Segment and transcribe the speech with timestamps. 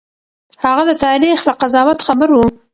[0.63, 2.37] هغه د تاريخ له قضاوت خبر و.